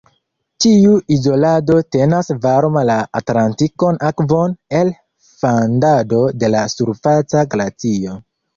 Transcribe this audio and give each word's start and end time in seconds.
Tiu 0.63 0.93
izolado 1.15 1.75
tenas 1.95 2.31
varma 2.45 2.83
la 2.91 2.95
Atlantikon 3.21 4.01
Akvon 4.09 4.57
el 4.81 4.91
fandado 5.45 6.25
de 6.41 6.53
la 6.57 6.67
surfaca 6.79 7.49
glacio. 7.57 8.21